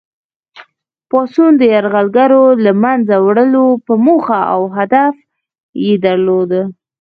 [1.09, 5.15] پاڅون د یرغلګرو له منځه وړلو په موخه وو او هدف
[5.83, 6.51] یې درلود.